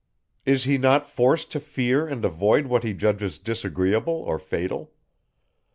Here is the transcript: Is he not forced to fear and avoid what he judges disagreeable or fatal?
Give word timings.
Is 0.47 0.63
he 0.63 0.79
not 0.79 1.05
forced 1.05 1.51
to 1.51 1.59
fear 1.59 2.07
and 2.07 2.25
avoid 2.25 2.65
what 2.65 2.83
he 2.83 2.91
judges 2.95 3.37
disagreeable 3.37 4.15
or 4.15 4.39
fatal? 4.39 4.93